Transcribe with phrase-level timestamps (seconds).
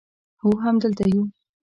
[0.41, 1.23] هو همدلته یو